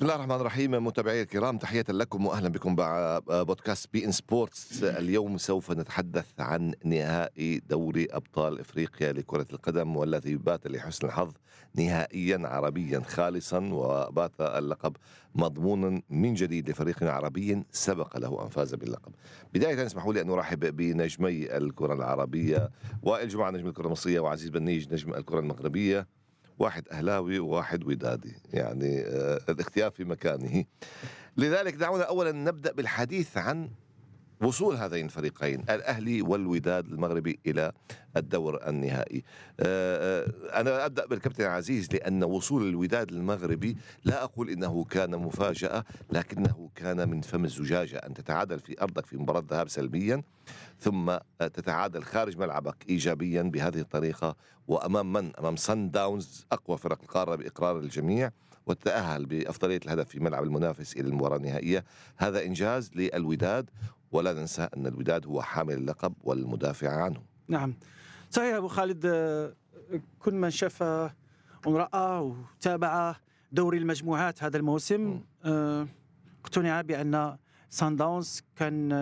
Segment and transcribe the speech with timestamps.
[0.00, 4.82] بسم الله الرحمن الرحيم متابعي الكرام تحية لكم وأهلا بكم مع بودكاست beIN Sports.
[4.82, 11.32] اليوم سوف نتحدث عن نهائي دوري أبطال إفريقيا لكرة القدم والذي بات لحسن الحظ
[11.74, 14.96] نهائيا عربيا خالصا وبات اللقب
[15.34, 19.12] مضمونا من جديد لفريق عربي سبق له أن فاز باللقب.
[19.54, 22.70] بداية اسمحوا لي أن أرحب بنجمي الكرة العربية
[23.02, 26.19] وائل جمعة نجم الكرة المصرية وعزيز بنيج نجم الكرة المغربية.
[26.60, 30.64] واحد أهلاوي وواحد ودادي يعني آه الاختيار في مكانه.
[31.36, 33.70] لذلك دعونا أولا نبدأ بالحديث عن
[34.42, 37.72] وصول هذين الفريقين الأهلي والوداد المغربي إلى
[38.16, 39.22] الدور النهائي
[39.60, 46.70] آه أنا أبدأ بالكابتن عزيز لأن وصول الوداد المغربي لا أقول إنه كان مفاجأة لكنه
[46.74, 50.22] كان من فم الزجاجة أن تتعادل في أرضك في مباراة ذهاب سلبيا
[50.78, 54.36] ثم تتعادل خارج ملعبك إيجابيا بهذه الطريقة
[54.68, 58.30] وأمام من؟ أمام سان داونز أقوى فرق القارة بإقرار الجميع
[58.66, 61.84] وتتأهل بأفضلية الهدف في ملعب المنافس إلى المباراة النهائية
[62.16, 63.70] هذا إنجاز للوداد
[64.12, 67.22] ولا ننسى أن الوداد هو حامل اللقب والمدافع عنه.
[67.48, 67.74] نعم.
[68.30, 69.06] صحيح أبو خالد
[70.18, 70.82] كل من شاف
[71.66, 73.16] ورأى وتابع
[73.52, 75.20] دوري المجموعات هذا الموسم
[76.44, 77.36] اقتنع بأن
[77.70, 78.92] سان داونز كان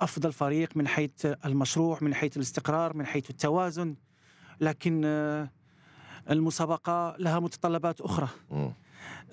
[0.00, 3.96] أفضل فريق من حيث المشروع من حيث الاستقرار من حيث التوازن.
[4.60, 5.04] لكن
[6.30, 8.28] المسابقة لها متطلبات أخرى.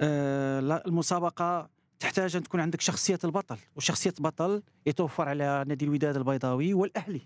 [0.01, 7.21] المسابقة تحتاج أن تكون عندك شخصية البطل وشخصية البطل يتوفر على نادي الوداد البيضاوي والأهلي.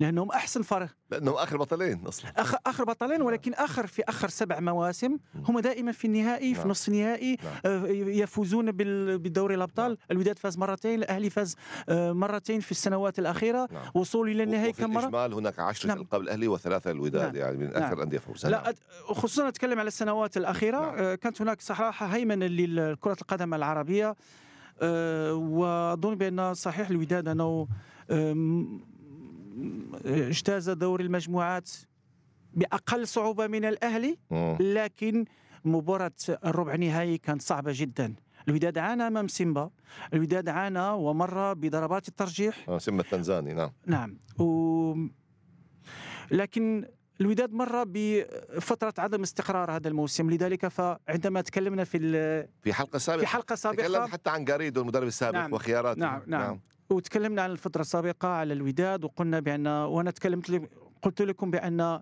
[0.00, 4.60] لأنهم أحسن فرق لأنهم آخر بطلين أصلا أخ آخر بطلين ولكن آخر في آخر سبع
[4.60, 7.86] مواسم هم دائما في النهائي في نصف النهائي نعم.
[8.08, 9.96] يفوزون بدوري الأبطال نعم.
[10.10, 11.56] الوداد فاز مرتين الأهلي فاز
[11.88, 13.90] مرتين في السنوات الأخيرة نعم.
[13.94, 15.98] وصول إلى النهائي كم مرة الإجمال هناك 10 نعم.
[15.98, 17.36] ألقاب الأهلي وثلاثة الوداد نعم.
[17.36, 17.92] يعني من أكثر نعم.
[17.92, 18.74] الأندية فوزا لا
[19.04, 21.14] خصوصا أتكلم على السنوات الأخيرة نعم.
[21.14, 24.16] كانت هناك صراحة هيمنة لكره القدم العربية
[25.32, 27.68] وأظن بأن صحيح الوداد أنه
[30.04, 31.70] اجتاز دور المجموعات
[32.54, 34.18] بأقل صعوبة من الأهلي
[34.60, 35.24] لكن
[35.64, 38.14] مباراة الربع نهائي كانت صعبة جدا.
[38.48, 39.70] الوداد عانى أمام سيمبا.
[40.14, 42.78] الوداد عانى ومر بضربات الترجيح.
[42.78, 43.72] سيمبا التنزاني نعم.
[43.86, 44.18] نعم.
[44.38, 44.94] و...
[46.30, 46.88] لكن
[47.20, 50.30] الوداد مر بفترة عدم استقرار هذا الموسم.
[50.30, 51.98] لذلك فعندما تكلمنا في
[52.62, 53.20] في حلقة سابقة.
[53.20, 55.52] في حلقة سابقة تكلمنا حتى عن جاريدو المدرب السابق نعم.
[55.52, 56.00] وخياراته.
[56.00, 56.60] نعم نعم, نعم.
[56.92, 60.68] وتكلمنا عن الفترة السابقة على الوداد وقلنا بأن وأنا تكلمت
[61.02, 62.00] قلت لكم بأن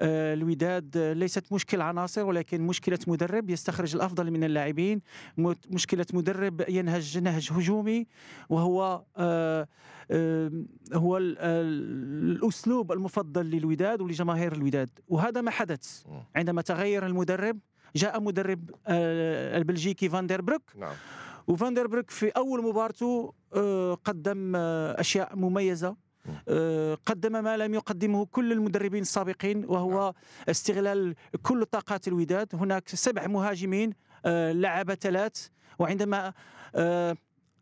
[0.00, 5.00] الوداد ليست مشكل عناصر ولكن مشكلة مدرب يستخرج الأفضل من اللاعبين.
[5.70, 8.06] مشكلة مدرب ينهج نهج هجومي
[8.48, 9.04] وهو
[10.94, 14.90] هو الأسلوب المفضل للوداد ولجماهير الوداد.
[15.08, 16.02] وهذا ما حدث.
[16.36, 17.58] عندما تغير المدرب
[17.96, 20.94] جاء مدرب البلجيكي فاندنبروك نعم.
[21.46, 23.32] وفاندنبروك في أول مبارته
[24.04, 25.96] قدم أشياء مميزة.
[27.06, 30.14] قدم ما لم يقدمه كل المدربين السابقين وهو
[30.48, 32.54] استغلال كل طاقات الوداد.
[32.54, 33.92] هناك سبع مهاجمين
[34.26, 35.48] لعب ثلاث
[35.78, 36.32] وعندما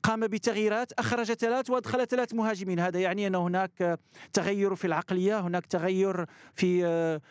[0.03, 2.81] قام بتغييرات أخرج ثلاث وأدخل ثلاث مهاجمين.
[2.81, 3.99] هذا يعني أن هناك
[4.33, 6.85] تغير في العقلية هناك تغير في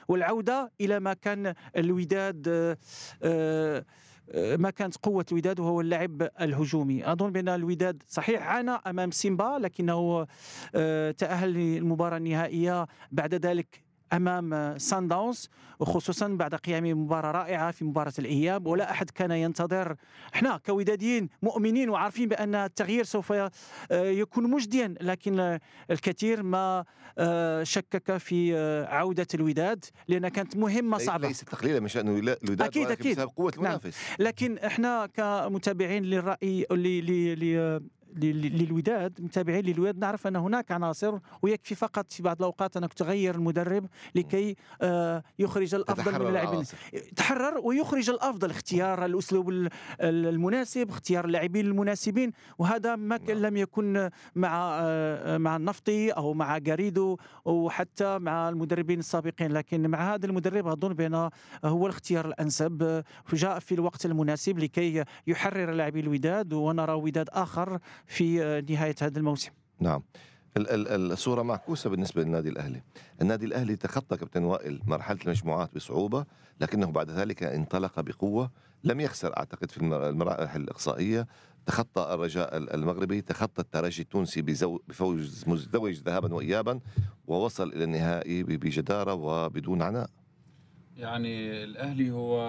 [0.07, 2.77] والعودة إلى ما كان الوداد
[4.35, 7.11] ما كانت قوة الوداد وهو اللعب الهجومي.
[7.11, 10.27] أظن بأن الوداد صحيح عانى أمام سيمبا لكنه
[11.11, 15.49] تأهل للمباراة النهائية بعد ذلك أمام سان داونز
[15.79, 18.67] وخصوصا بعد قيام مباراة رائعة في مباراة الإياب.
[18.67, 19.95] ولا أحد كان ينتظر.
[20.35, 23.33] إحنا كوداديين مؤمنين وعارفين بأن التغيير سوف
[23.91, 24.95] يكون مجديا.
[25.01, 25.59] لكن
[25.91, 26.85] الكثير ما
[27.63, 28.57] شكك في
[28.89, 31.27] عودة الوداد لأن كانت مهمة صعبة.
[31.27, 33.19] ليس تقليلا من شأن الوداد أكيد أكيد.
[33.19, 33.97] قوة المنافس.
[34.09, 34.27] نعم.
[34.27, 36.65] لكن إحنا كمتابعين للرأي
[38.15, 43.85] للوداد متابعين للوداد نعرف أن هناك عناصر ويكفي فقط في بعض الأوقات أنك تغير المدرب
[44.15, 44.55] لكي
[45.39, 46.63] يخرج الأفضل من اللاعبين.
[47.15, 49.67] تحرر ويخرج الأفضل اختيار الأسلوب
[50.01, 52.31] المناسب اختيار اللاعبين المناسبين.
[52.57, 54.81] وهذا ما لم يكن مع
[55.37, 59.51] مع النفطي أو مع جاريدو وحتى مع المدربين السابقين.
[59.51, 61.29] لكن مع هذا المدرب أظن بان
[61.65, 63.03] هو الاختيار الأنسب.
[63.33, 69.51] جاء في الوقت المناسب لكي يحرر لاعبي الوداد ونرى وداد آخر في نهاية هذا الموسم.
[69.79, 70.03] نعم.
[70.57, 72.81] الصورة معكوسة بالنسبة للنادي الأهلي.
[73.21, 76.25] النادي الأهلي تخطى كابتن وائل مرحلة المجموعات بصعوبة
[76.61, 78.51] لكنه بعد ذلك انطلق بقوة
[78.83, 81.27] لم يخسر أعتقد في المراحل الإقصائية.
[81.65, 86.79] تخطى الرجاء المغربي تخطى الترجي التونسي بفوز مزدوج ذهابا وايابا
[87.27, 90.09] ووصل إلى النهائي بجدارة وبدون عناء.
[90.97, 92.39] يعني الأهلي هو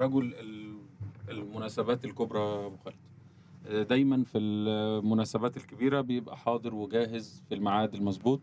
[0.00, 0.76] رجل ال-
[1.28, 3.05] المناسبات الكبرى ابو خالد آه،
[3.70, 8.40] دايما في المناسبات الكبيرة بيبقى حاضر وجاهز في الميعاد المظبوط.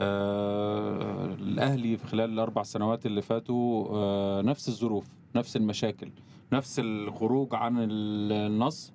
[0.00, 5.06] آه، الأهلي في خلال الأربع سنوات اللي فاتوا آه، نفس الظروف
[5.36, 6.08] نفس المشاكل
[6.52, 8.92] نفس الخروج عن ال- النص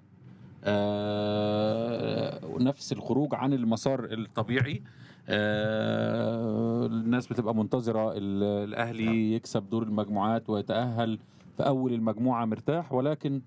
[0.64, 4.82] آه، نفس الخروج عن المسار الطبيعي.
[5.30, 11.20] آه، الناس بتبقى منتظرة ال- الأهلي يكسب دور المجموعات ويتأهل
[11.58, 13.42] في أول المجموعة مرتاح ولكن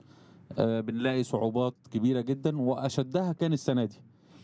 [0.59, 4.01] بنلاقي صعوبات كبيرة جدا وأشدها كان السنة دي.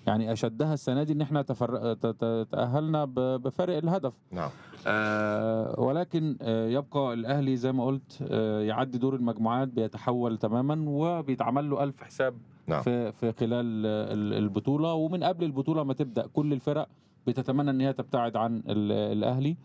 [0.07, 1.93] يعني أشدها السنة دي إن إحنا تفر...
[1.95, 4.13] ت- ت- تأهلنا ب- بفارق الهدف.
[4.33, 4.51] نعم.
[4.87, 11.71] آه ولكن آه يبقى الأهلي زي ما قلت آه يعدي دور المجموعات بيتحول تماما وبيتعمل
[11.71, 12.35] له ألف حساب
[12.67, 12.83] نعم.
[12.83, 14.95] في في خلال آه، ال- البطولة.
[14.95, 16.89] ومن قبل البطولة ما تبدأ كل الفرق
[17.27, 19.51] بتتمنى إن هي تبتعد عن ال- الأهلي.
[19.51, 19.57] آه،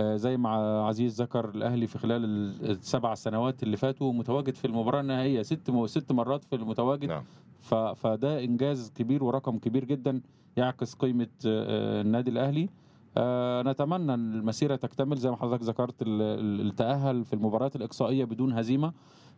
[0.00, 0.50] زي ما
[0.86, 5.70] عزيز ذكر الأهلي في خلال ال- السبع سنوات اللي فاتوا متواجد في المباراة النهائية ست
[5.86, 7.08] ست مرات في المتواجد.
[7.08, 7.22] نعم.
[7.60, 10.20] ف- فده إنجاز كبير ورقم كبير جدا
[10.56, 12.68] يعكس قيمة آه، النادي الأهلي.
[13.16, 18.24] آه، نتمنى إن المسيرة تكتمل زي ما حضرتك ذكرت ال- ال- التأهل في المباريات الإقصائية
[18.24, 18.92] بدون هزيمة.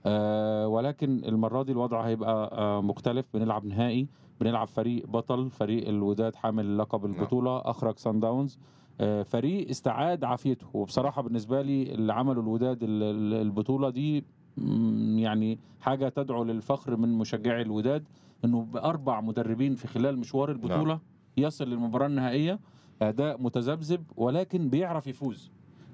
[0.06, 3.26] آه، ولكن المرة دي الوضع هيبقى آه، مختلف.
[3.34, 4.06] بنلعب نهائي
[4.40, 8.58] بنلعب فريق بطل فريق الوداد حامل لقب البطولة أخرج سان داونز.
[8.58, 8.62] آه،
[9.24, 10.66] فريق استعاد عافيته.
[10.74, 14.24] وبصراحة بالنسبة لي اللي عملوا الوداد ال- ال- البطولة دي
[15.22, 18.04] يعني حاجة تدعو للفخر من مشجعي الوداد
[18.44, 21.00] إنه بأربع مدربين في خلال مشوار البطولة
[21.36, 22.58] يصل للمباراة النهائية.
[23.02, 25.50] أداء متذبذب ولكن بيعرف يفوز.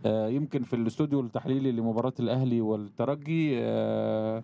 [0.06, 3.62] آه، يمكن في الاستوديو التحليلي لمباراة الأهلي والترجي آه،
[4.38, 4.42] آه،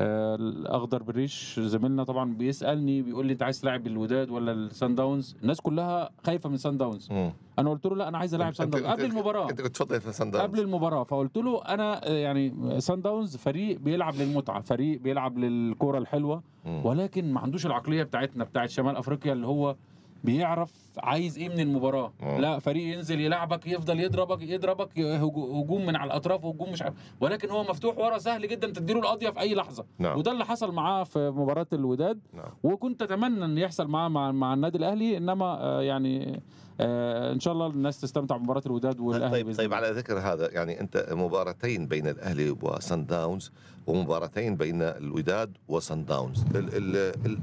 [0.00, 5.60] الأخضر بالريش زميلنا طبعا بيسألني بيقول لي أنت عايز تلعب الوداد ولا السان داونز الناس
[5.60, 7.32] كلها خايفة من سان داونز مم.
[7.58, 9.50] أنا قلت له لا أنا عايز ألعب سان داونز قبل المباراة.
[9.50, 11.04] أنت كنت في سان داونز قبل المباراة.
[11.04, 16.86] فقلت له أنا يعني سان داونز فريق بيلعب للمتعة فريق بيلعب للكرة الحلوة مم.
[16.86, 19.76] ولكن ما عندوش العقلية بتاعتنا بتاعت شمال أفريقيا اللي هو
[20.24, 22.12] بيعرف عايز إيه من المباراة.
[22.20, 22.38] مم.
[22.40, 26.94] لا فريق ينزل يلعبك يفضل يضربك يضربك هجو- هجوم من على الأطراف وهجوم مش عارف.
[27.20, 29.84] ولكن هو مفتوح ورا سهل جدا تديله القضية في أي لحظة.
[29.98, 30.18] نعم.
[30.18, 32.20] وده اللي حصل معاه في مباراة الوداد.
[32.34, 32.50] نعم.
[32.62, 35.16] وكنت أتمنى إن يحصل معاه مع, مع النادي الأهلي.
[35.16, 36.40] إنما آه، يعني
[36.80, 39.76] آه، إن شاء الله الناس تستمتع بمباراة الوداد والأهلي طيب بإذن طيب الله.
[39.86, 43.52] على ذكر هذا يعني أنت مباراتين بين الأهلي وسان داونز
[43.86, 46.44] ومباراتين بين الوداد وسان داونز.
[46.54, 46.96] ال ال
[47.26, 47.38] ال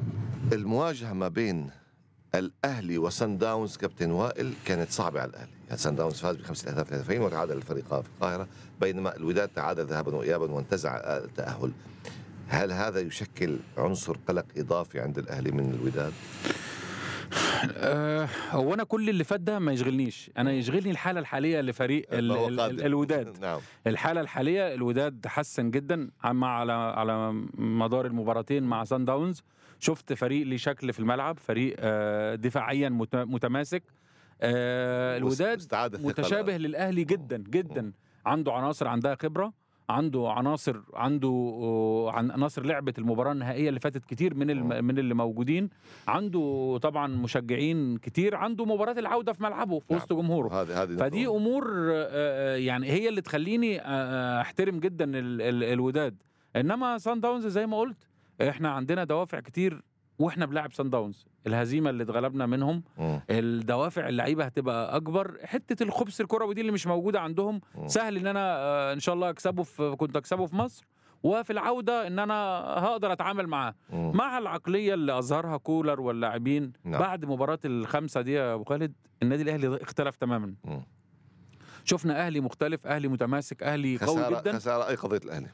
[0.53, 1.69] المواجهة ما بين
[2.35, 5.51] الأهلي وسان داونز كابتن وائل كانت صعبة على الأهلي.
[5.67, 8.47] يعني سان داونز فاز بخمسة اهداف لهدفين وتعادل الفريقان في القاهرة
[8.81, 11.71] بينما الوداد تعادل ذهابا وايابا وانتزع التأهل.
[12.47, 16.13] هل هذا يشكل عنصر قلق إضافي عند الأهلي من الوداد؟
[17.75, 20.31] آه، هو أنا كل اللي فات ده ما يشغلنيش.
[20.37, 22.85] أنا يشغلني الحالة الحالية لفريق ال- ما هو ال- قادم.
[22.85, 23.39] الوداد.
[23.41, 23.59] نعم.
[23.87, 29.41] الحالة الحالية الوداد تحسن جدا مع على على مدار المباراتين مع سان داونز.
[29.83, 33.83] شفت فريق ليه شكل في الملعب فريق آه، دفاعيا مت- متماسك.
[34.41, 35.61] آه، الوداد
[36.05, 37.91] متشابه للأهلي جدا جدا.
[38.25, 39.53] عنده عناصر عندها خبرة
[39.89, 41.27] عنده عناصر عنده
[41.63, 44.47] آه، عن- عناصر لعبه المباراة النهائية اللي فاتت كتير من
[44.83, 45.69] من اللي موجودين.
[46.07, 50.01] عنده طبعا مشجعين كتير عنده مباراة العودة في ملعبه في نعم.
[50.01, 50.61] وسط جمهوره.
[50.61, 51.27] هذه هذه فدي.
[51.27, 51.89] أمور
[52.57, 53.81] يعني هي اللي تخليني
[54.41, 56.23] أحترم جدا ال- ال- الوداد.
[56.55, 57.97] إنما سان داونز زي ما قلت
[58.41, 59.81] إحنا عندنا دوافع كتير
[60.19, 63.21] وإحنا بنلعب سان داونز الهزيمة اللي اتغلبنا منهم مم.
[63.29, 67.87] الدوافع اللعيبة هتبقى أكبر حتة الخبث الكروي دي اللي مش موجودة عندهم مم.
[67.87, 70.85] سهل إن أنا آه، إن شاء الله أكسبه في كنت أكسبه في مصر
[71.23, 72.33] وفي العودة إن أنا
[72.79, 73.75] هقدر أتعامل معاه.
[73.93, 76.99] مع العقلية اللي أظهرها كولر واللاعبين نعم.
[77.01, 80.83] بعد مباراة الخمسه دي يا أبو خالد النادي الأهلي اختلف تماما مم.
[81.85, 85.47] شفنا أهلي مختلف أهلي متماسك أهلي قوي جدا خسارة أي قضية الأهلي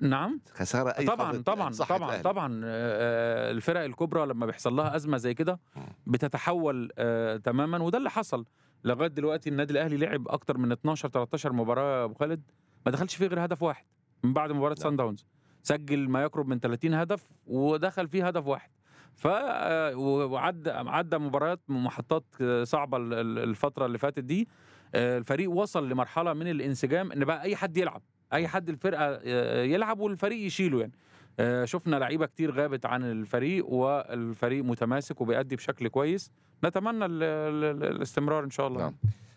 [0.00, 0.40] نعم.
[0.54, 2.22] خسارة أي طبعا طبعا طبعا الأهلي.
[2.22, 5.60] طبعا آه، الفرق الكبرى لما بيحصل لها أزمة زي كده.
[6.06, 8.44] بتتحول آه، تماما وده اللي حصل.
[8.84, 12.42] لغاية دلوقتي النادي الأهلي لعب أكتر من 12 13 مباراة يا أبو خالد.
[12.86, 13.84] ما دخلش فيه غير هدف واحد
[14.24, 14.82] من بعد مباراة نعم.
[14.82, 15.26] سان داونز
[15.62, 18.70] سجل ما يقرب من 30 هدف ودخل فيه هدف واحد.
[19.14, 24.48] ف آه، وعدى عدى مباريات محطات آه، صعبة ال- ال- الفترة اللي فاتت دي.
[24.94, 28.02] آه، الفريق وصل لمرحلة من الانسجام إن بقى أي حد يلعب.
[28.32, 30.92] أي حد الفرقة آه، يلعب والفريق يشيله يعني
[31.40, 36.30] آه، شفنا لعيبة كتير غابت عن الفريق والفريق متماسك وبيأدي بشكل كويس
[36.64, 38.94] نتمنى ال- ال- ال- الاستمرار إن شاء الله نعم.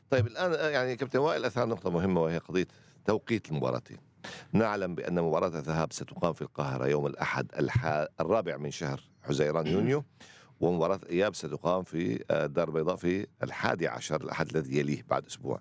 [0.10, 2.68] طيب الآن يعني كابتن وائل أثار نقطة مهمة وهي قضية
[3.06, 3.98] توقيت المباراتين
[4.54, 7.52] نعلم بأن مباراة الذهاب ستقام في القاهرة يوم الأحد.
[8.22, 10.04] الرابع من شهر حزيران يونيو
[10.62, 15.60] ومباراة الإياب ستقام في آه، الدار البيضاء في الحادي عشر الأحد الذي يليه بعد أسبوع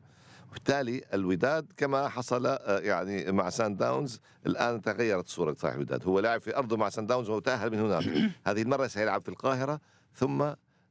[0.53, 6.21] بالتالي الوداد كما حصل آه، يعني مع سان داونز الآن تغيرت صورة صحيح الوداد هو
[6.21, 8.05] لاعب في أرضه مع سان داونز وتأهل من هناك
[8.47, 9.81] هذه المرة سيلعب في القاهرة
[10.15, 10.43] ثم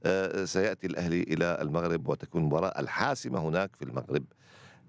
[0.04, 4.24] آه، سيأتي الأهلي إلى المغرب وتكون المباراه الحاسمة هناك في المغرب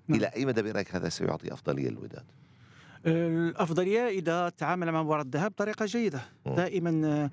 [0.09, 0.19] نعم.
[0.19, 2.25] إلى أي مدى برأيك هذا سيعطي أفضلية للوداد؟
[3.07, 6.21] الأفضلية إذا تعامل مع مباراة الذهاب بطريقة جيدة.
[6.47, 7.31] دائما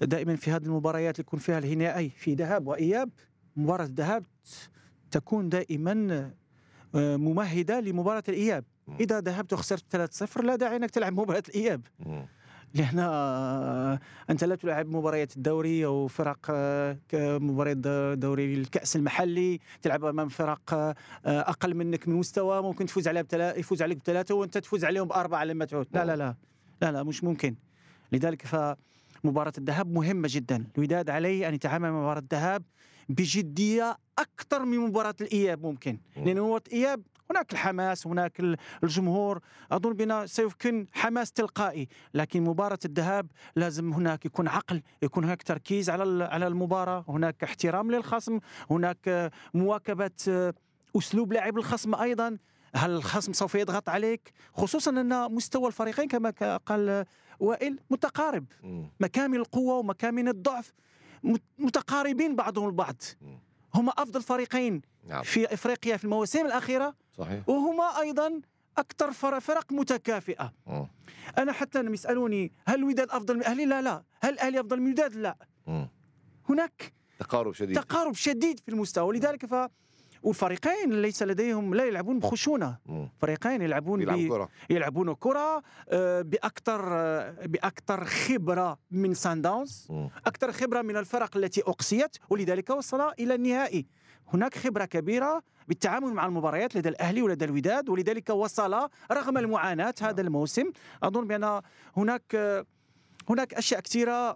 [0.00, 3.10] دائما في هذه المباريات اللي يكون فيها الهنائي في ذهاب وإياب
[3.56, 4.24] مباراة الذهاب
[5.10, 6.41] تكون دائما آه،
[6.94, 8.64] ممهدة لمباراة الإياب.
[9.00, 9.84] إذا ذهبت وخسرت
[10.36, 11.80] 3-0 لا داعي إنك تلعب مباراة الإياب.
[12.74, 13.98] لأن آه،
[14.30, 20.28] أنت لا تلعب مباريات الدوري أو فرق آه، كمباريات د- دوري الكأس المحلي تلعب أمام
[20.28, 20.94] فرق آه،
[21.26, 23.58] أقل منك من مستوى ممكن تفوز عليها بتلا...
[23.58, 25.86] يفوز عليك بثلاثة وأنت تفوز عليهم بأربعة لما تعود.
[25.94, 26.34] لا لا لا.
[26.82, 27.54] لا لا مش ممكن.
[28.12, 30.64] لذلك فمباراة الذهاب مهمة جدا.
[30.78, 32.62] الوداد عليه أن يتعامل مع مباراة الذهاب
[33.08, 35.98] بجدية أكثر من مباراة الإياب ممكن.
[36.16, 36.24] مم.
[36.24, 39.40] لأن مباراة الإياب هناك الحماس هناك ال- الجمهور.
[39.72, 45.90] أظن بنا سيمكن حماس تلقائي لكن مباراة الذهاب لازم هناك يكون عقل يكون هناك تركيز
[45.90, 47.04] على على المباراة.
[47.08, 48.38] هناك احترام للخصم
[48.70, 50.52] هناك مواكبة
[50.96, 52.38] أسلوب لاعب الخصم أيضا.
[52.74, 56.30] هل الخصم سوف يضغط عليك؟ خصوصا أن مستوى الفريقين كما
[56.66, 57.04] قال
[57.40, 58.44] وائل متقارب.
[59.00, 60.72] مكامن القوة ومكامن الضعف.
[61.58, 62.96] متقاربين بعضهم البعض.
[63.74, 65.22] هما أفضل فريقين نعم.
[65.22, 67.48] في إفريقيا في المواسم الأخيرة صحيح.
[67.48, 68.40] وهما أيضا
[68.78, 70.52] أكثر فر- فرق متكافئة.
[71.38, 74.02] أنا حتى لما يسألوني هل الوداد أفضل من الأهلي؟ لا لا.
[74.20, 75.36] هل الأهلي أفضل من الوداد؟ لا.
[76.48, 77.76] هناك تقارب شديد.
[77.76, 79.04] تقارب شديد في المستوى.
[79.08, 79.54] ولذلك ف
[80.22, 82.78] والفريقين ليس لديهم لا يلعبون بخشونة.
[83.18, 84.28] فريقين يلعبون يلعبوا ب...
[84.28, 84.48] كرة.
[84.70, 89.88] يلعبون كرة آه، بأكثر آه، بأكثر خبرة من سان داونز.
[90.26, 93.86] أكثر خبرة من الفرق التي أقصيت ولذلك وصل إلى النهائي.
[94.34, 100.20] هناك خبرة كبيرة بالتعامل مع المباريات لدى الأهلي ولدى الوداد ولذلك وصل رغم المعاناة هذا
[100.20, 100.72] الموسم.
[101.02, 101.60] أظن بأن
[101.96, 102.66] هناك آه،
[103.28, 104.30] هناك أشياء كثيرة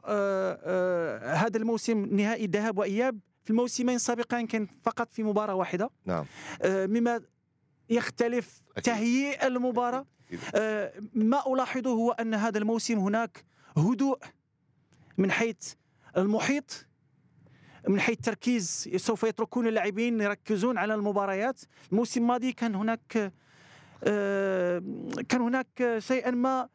[1.36, 3.18] هذا الموسم نهائي ذهاب وإياب.
[3.46, 6.24] في الموسمين السابقين كان فقط في مباراة واحدة نعم
[6.62, 7.20] آه، مما
[7.90, 8.62] يختلف.
[8.84, 10.06] تهيئ المباراة.
[10.54, 13.44] آه، ما ألاحظه هو أن هذا الموسم هناك
[13.76, 14.18] هدوء
[15.18, 15.72] من حيث
[16.16, 16.86] المحيط
[17.88, 21.60] من حيث تركيز سوف يتركون اللاعبين يركزون على المباريات
[21.92, 23.32] الموسم الماضي كان هناك
[24.04, 24.82] آه،
[25.28, 26.68] كان هناك شيئا ما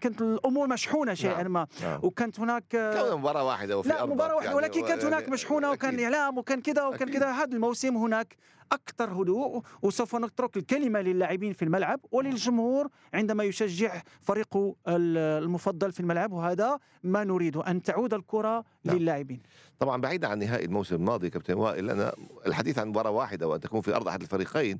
[0.00, 1.52] كانت الأمور مشحونة شيئا نعم.
[1.52, 2.00] ما نعم.
[2.02, 5.70] وكانت هناك كون مباراة واحدة وفي لا أرضك مباراة واحدة يعني ولكن كانت هناك مشحونة
[5.70, 6.00] وكان.
[6.00, 7.08] إعلام وكان كذا وكان.
[7.10, 8.36] كذا هذا الموسم هناك
[8.72, 16.00] أكثر هدوء وسوف نترك الكلمة للاعبين في الملعب وللجمهور عندما يشجع فريقه ال- المفضل في
[16.00, 18.96] الملعب وهذا ما نريد أن تعود الكرة نعم.
[18.96, 19.40] للاعبين
[19.78, 22.12] طبعا بعيدا عن نهائي الموسم الماضي كابتن وائل أنا
[22.46, 24.78] الحديث عن مباراة واحدة وأن تكون في أرض أحد الفريقين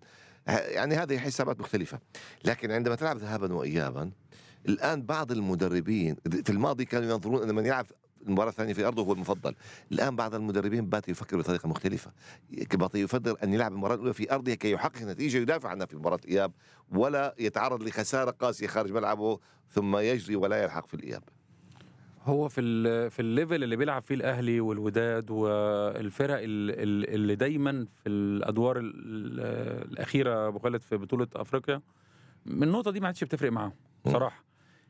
[0.48, 1.98] يعني هذه حسابات مختلفة.
[2.44, 4.10] لكن عندما تلعب ذهابا وايابا
[4.68, 7.86] الآن بعض المدربين في الماضي كانوا ينظرون إن من يلعب
[8.26, 9.54] المباراة الثانية في أرضه هو المفضل.
[9.92, 12.12] الآن بعض المدربين بات يفكر بطريقة مختلفة.
[12.50, 16.18] بات يفضل أن يلعب المباراة الأولى في أرضه كي يحقق نتيجة يدافع عنها في مباراة
[16.24, 16.52] الإياب
[16.90, 19.38] ولا يتعرض لخسارة قاسية خارج ملعبه
[19.70, 21.22] ثم يجري ولا يلحق في الإياب.
[22.28, 27.34] هو في ال في ال level اللي بيلعب فيه الأهلي والوداد والفرق ال- ال- اللي
[27.34, 31.80] دايما في الأدوار ال- ال- الاخيره أبو خالد في بطولة أفريقيا
[32.46, 33.72] من النقطة دي ما عادش بتفرق معاهم
[34.06, 34.12] مم.
[34.12, 34.44] صراحة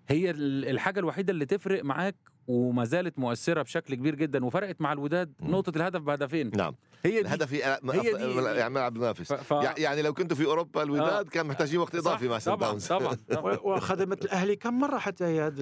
[0.08, 2.16] هي ال- الحاجة الوحيدة اللي تفرق معاك
[2.48, 5.50] وما زالت مؤثرة بشكل كبير جدا وفرقت مع الوداد مم.
[5.50, 6.74] نقطة الهدف بهدفين نعم.
[7.04, 7.20] هي دي.
[7.20, 9.50] الهدف هي دي- يعني ملعب منافس ف...
[9.78, 11.30] يعني لو كنتوا في أوروبا الوداد آه.
[11.30, 12.86] كان محتاجين وقت إضافي مع سان داونز.
[12.86, 13.52] طبعا طبعا.
[13.56, 15.60] و- وخدمت الأهلي كم مرة حتى هي هذا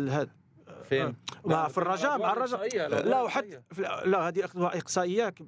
[0.89, 1.15] فين؟
[1.45, 3.61] مع في الرجاء مع الرجاء لا وحتى
[4.05, 4.41] لا هذه
[5.31, 5.41] ك-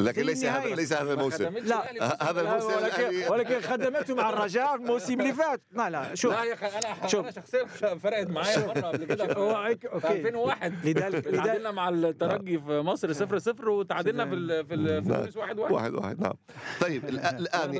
[0.00, 0.74] لكن ليس هذا.
[0.74, 1.44] ليس هذا الموسم.
[1.44, 2.30] لا.
[2.30, 5.60] هذا الموسم ولكن, ولكن خدمته مع الرجاء الموسم اللي فات.
[5.72, 6.32] لا لا شوف.
[6.32, 7.26] لا يا أخي أنا شوف.
[7.34, 7.64] شخصيا
[7.94, 9.32] فرقت معايا مرة قبل كده.
[9.34, 14.24] هو في هيك- في okay 2001 لذلك تعادلنا مع الترجي في مصر 0 0 وتعادلنا
[14.24, 15.08] في في ال- في.
[15.08, 16.34] تونس 1 1 واحد واحد نعم.
[16.80, 17.70] طيب الآن- الآن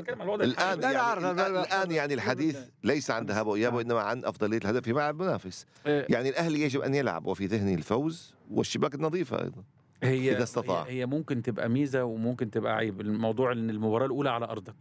[0.41, 1.59] الان لا، لا، يعني.
[1.59, 6.29] الان يعني الحديث ليس عن ذهاب واياب وإنما عن افضليه الهدف في ملعب منافس يعني
[6.29, 9.63] الأهلي يجب أن يلعب وفي ذهنه الفوز والشباك النظيفه أيضا.
[10.03, 10.83] هي إذا استطاع.
[10.83, 13.01] هي, ممكن تبقى ميزة وممكن تبقى عيب.
[13.01, 14.75] الموضوع إن المباراة الأولى على أرضك.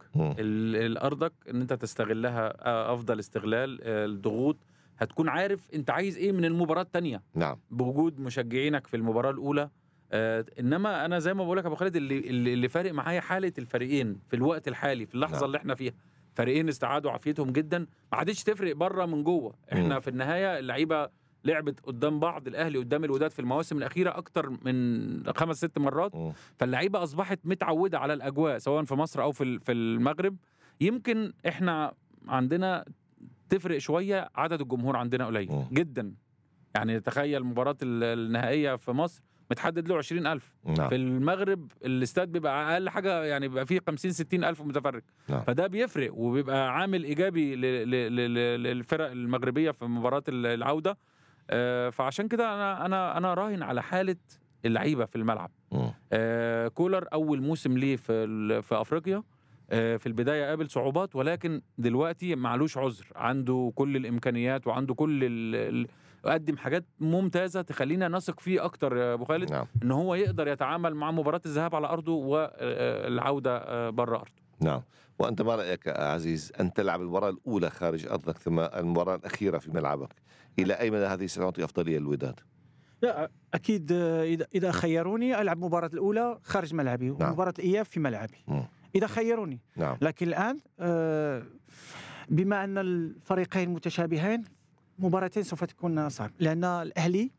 [1.02, 4.56] أرضك إن أنت تستغلها آه، أفضل استغلال آه، الضغوط.
[4.98, 7.56] هتكون عارف أنت عايز إيه من المباراة الثانية نعم.
[7.70, 9.70] بوجود مشجعينك في المباراة الأولى.
[10.12, 13.20] آه إنما أنا زي ما بقول لك يا أبو خالد اللي اللي اللي فارق معايا
[13.20, 15.44] حالة الفريقين في الوقت الحالي في اللحظة نعم.
[15.44, 15.92] اللي إحنا فيها.
[16.34, 17.78] فريقين استعادوا عافيتهم جدا.
[17.78, 17.86] ما
[18.18, 19.54] عادتش تفرق بره من جوه.
[19.72, 20.00] إحنا مم.
[20.00, 21.08] في النهاية اللعيبة
[21.44, 26.12] لعبت قدام بعض الأهلي قدام الوداد في المواسم الأخيرة أكتر من خمس ست مرات.
[26.58, 30.36] فاللعيبة أصبحت متعودة على الأجواء سواء في مصر أو في في المغرب.
[30.80, 31.92] يمكن إحنا
[32.28, 32.84] عندنا
[33.48, 35.64] تفرق شوية عدد الجمهور عندنا قليل.
[35.72, 36.14] جدا.
[36.76, 40.88] يعني تخيل المباراه ال- النهائية في مصر متحدد له 20000 نعم.
[40.88, 45.02] في المغرب الاستاد بيبقى أقل حاجة يعني بيبقى فيه 50 60 ألف متفرج.
[45.28, 45.40] نعم.
[45.42, 47.56] فده بيفرق وبيبقى عامل إيجابي
[48.56, 50.98] للفرق المغربية في مباراة ال- العودة.
[51.90, 54.16] فعشان كده أنا أنا أنا راهن على حالة
[54.64, 55.50] اللعيبة في الملعب.
[56.12, 59.22] آه، كولر أول موسم ليه في في أفريقيا
[59.70, 63.06] آه، في البداية قابل صعوبات ولكن دلوقتي معلوش عذر.
[63.16, 65.86] عنده كل الإمكانيات وعنده كل ال- ال-
[66.24, 69.66] قدم حاجات ممتازة تخلينا نثق فيه أكتر يا أبو خالد نعم.
[69.82, 74.43] إن هو يقدر يتعامل مع مباراة الذهاب على أرضه والعوده بره أرضه.
[74.60, 74.82] نعم.
[75.18, 80.14] وأنت ما رأيك عزيز أن تلعب المباراة الأولى خارج أرضك ثم المباراة الأخيرة في ملعبك؟
[80.58, 82.40] إلى أي مدى هذه ستعطي أفضلية للوداد؟
[83.02, 88.44] لا أكيد آه، إذا إذا خيروني ألعب المباراه الأولى خارج ملعبي ومباراة الإياب في ملعبي.
[88.48, 88.64] مم.
[88.94, 89.60] إذا خيروني.
[89.76, 89.96] نعم.
[90.00, 91.42] لكن الآن آه،
[92.28, 94.44] بما أن الفريقين متشابهين
[94.98, 97.30] مباراتين سوف تكون صعب لأن الأهلي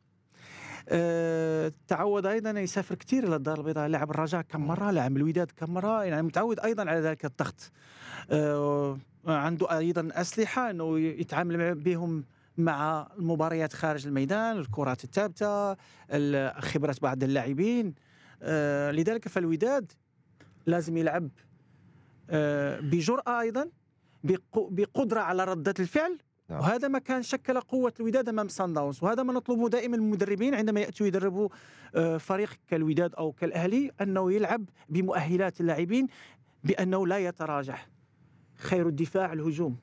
[0.89, 5.73] آه، تعود أيضا يسافر كثير إلى الدار البيضاء لعب الرجاء كم مرة لعب الوداد كم
[5.73, 7.71] مرة يعني متعود أيضا على ذلك الضغط.
[8.31, 12.23] آه، عنده أيضا أسلحة إنه يتعامل بهم
[12.57, 15.71] مع المباريات خارج الميدان الكرات الثابتة
[16.11, 17.93] ال- خبرة بعض اللاعبين.
[18.43, 19.91] آه، لذلك فالوداد
[20.65, 21.29] لازم يلعب
[22.29, 23.69] آه، بجرأة أيضا
[24.23, 26.17] بق- بقدرة على ردة الفعل.
[26.49, 26.59] نعم.
[26.59, 30.79] وهذا ما كان شكل قوة الوداد أمام سان داونز وهذا ما نطلبه دائما المدربين عندما
[30.79, 31.49] يأتوا يدربوا
[31.95, 36.07] آه، فريق كالوداد أو كالأهلي أنه يلعب بمؤهلات اللاعبين
[36.63, 37.77] بأنه لا يتراجع
[38.57, 39.77] خير الدفاع الهجوم.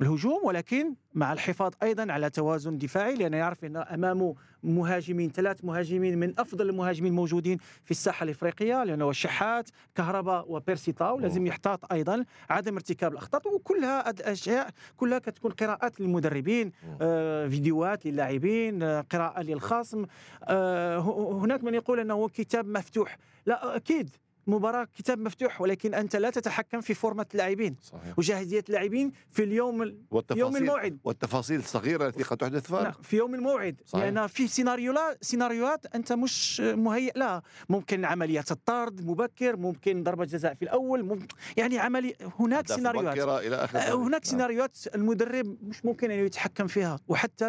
[0.00, 6.18] الهجوم ولكن مع الحفاظ أيضا على توازن دفاعي لأنه يعرف إن أمامه مهاجمين ثلاث مهاجمين
[6.18, 12.24] من أفضل المهاجمين الموجودين في الساحة الإفريقية لأنه هو الشحات كهرباء وبيرسيتاو لازم يحتاط أيضا
[12.50, 20.04] عدم ارتكاب الأخطاء وكلها اشياء كلها كتكون قراءات للمدربين آه فيديوهات للاعبين آه قراءة للخصم
[20.44, 20.98] آه
[21.42, 23.18] هناك من يقول إنه كتاب مفتوح.
[23.46, 24.16] لا أكيد
[24.48, 27.76] مباراة كتاب مفتوح ولكن أنت لا تتحكم في فورمة اللاعبين
[28.16, 29.96] وجاهزية اللاعبين في اليوم ال-
[30.36, 30.98] يوم الموعد.
[31.04, 33.76] والتفاصيل الصغيرة التي قد تحدث فارق في يوم الموعد.
[33.86, 34.04] صحيح.
[34.04, 37.42] لأن في سيناريوهات سيناريوهات أنت مش مهيئ لها.
[37.68, 43.18] ممكن عمليات الطرد مبكر ممكن ضربة جزاء في الأول ممكن يعني عملي هناك سيناريوهات.
[43.46, 43.94] إلى آخر آه،.
[43.94, 44.30] هناك نعم.
[44.30, 46.98] سيناريوهات المدرب مش ممكن انه يتحكم فيها.
[47.08, 47.48] وحتى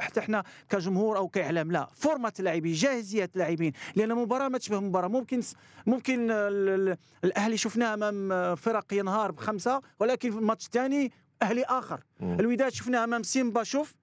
[0.00, 1.88] حتى إحنا كجمهور أو كإعلام لا.
[1.94, 3.72] فورمة اللاعبين جاهزية اللاعبين.
[3.96, 5.08] لأن مباراة ما تشبه مباراة.
[5.08, 5.40] ممكن
[5.86, 6.39] ممكن ال-
[7.24, 12.40] الأهلي شفناه أمام فرق ينهار بخمسة ولكن في الماتش الثاني أهلي آخر مم.
[12.40, 13.94] الوداد شفناه أمام سيمبا شوف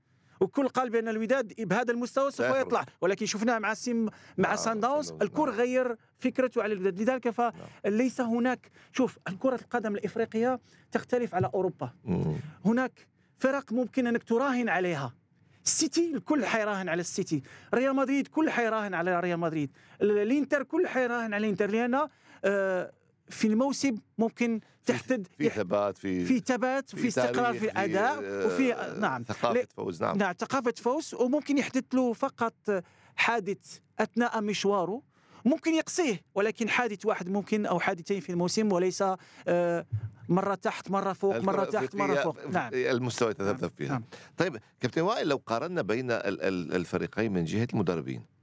[0.42, 2.46] وكل قال بأن الوداد بهذا المستوى سوف.
[2.56, 5.40] يطلع ولكن شفناه مع سيم مع مع سان داونز نعم.
[5.50, 10.60] غير فكرته على الوداد لذلك فليس هناك شوف كره القدم الإفريقية
[10.92, 12.36] تختلف على أوروبا مم.
[12.66, 13.08] هناك
[13.40, 15.14] فرق ممكن أنك تراهن عليها
[15.66, 19.72] السيتي الكل حيراهن على السيتي ريال مدريد كل حيراهن على ريال مدريد
[20.02, 22.10] ال- الإنتر كل حيراهن على الإنتر لأن آه،
[23.30, 28.96] في الموسم ممكن تحدد في ثبات في في ثبات وفي استقرار في الاداء آه، وفي
[29.00, 29.24] نعم.
[29.24, 30.18] ثقافة لي- فوز نعم.
[30.18, 32.54] نعم ثقافة فوز وممكن يحدث له فقط
[33.16, 35.02] حادث أثناء مشواره.
[35.46, 39.04] ممكن يقصيه ولكن حادث واحد ممكن أو حادثين في الموسم وليس
[39.48, 39.86] آه،
[40.30, 42.48] مرة تحت مرة فوق الكرة تحت الأفريقية فوق.
[42.48, 42.72] نعم.
[42.74, 43.90] المستوى يتذبذب فيها.
[43.90, 44.04] نعم.
[44.38, 48.37] طيب كابتن وائل لو قارنا بين ال- ال- الفريقين من جهة المدربين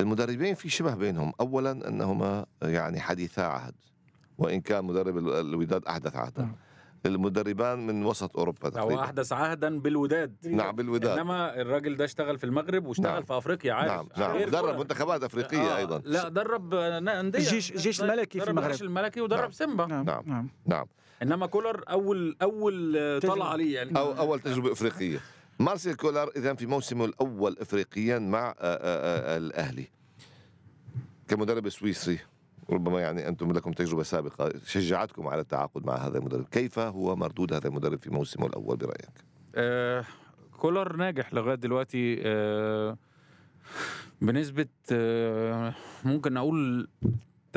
[0.00, 3.74] المدربين في شبه بينهم أولا أنهما يعني حديثا عهد
[4.38, 6.56] وإن كان مدرب ال- الوداد أحدث عهدا نعم.
[7.06, 12.38] المدربان من وسط أوروبا هو تقريبا أحدث عهدا بالوداد نعم بالوداد إنما الراجل ده اشتغل
[12.38, 13.22] في المغرب واشتغل نعم.
[13.22, 14.78] في أفريقيا عارف نعم نعم درب.
[14.78, 18.66] منتخبات أفريقية آه، أيضا لا درب أندية الجيش- الجيش الملكي في المغرب.
[18.66, 19.50] الجيش الملكي ودرب نعم.
[19.50, 20.22] سيمبا نعم نعم.
[20.26, 20.86] نعم نعم
[21.22, 23.18] إنما كولر اول أول آه،.
[23.18, 25.18] طلع عليه يعني أو أول تجربة إفريقية
[25.58, 29.88] مارسيل كولر إذا في موسمه الأول إفريقيا مع آه، آه، آه، الأهلي.
[31.28, 32.18] كمدرب سويسري
[32.70, 36.44] ربما يعني أنتم لكم تجربة سابقة شجعتكم على التعاقد مع هذا المدرب.
[36.50, 40.04] كيف هو مردود هذا المدرب في موسمه الأول برأيك؟ آه
[40.56, 42.98] كولر ناجح لغاية دلوقتي آه
[44.20, 46.88] بنسبة آه ممكن نقول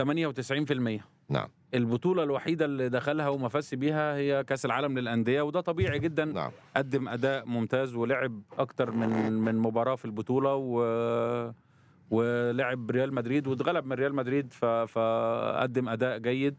[0.02, 1.48] 98% نعم.
[1.74, 6.26] البطولة الوحيدة اللي دخلها وما فاز بيها هي كأس العالم للأندية وده طبيعي جدا.
[6.26, 6.52] نعم.
[6.76, 11.52] قدم أداء ممتاز ولعب أكتر من من مباراة في البطولة و
[12.12, 14.66] ولعب ريال مدريد واتغلب من ريال مدريد ف...
[14.66, 16.56] فقدم أداء جيد.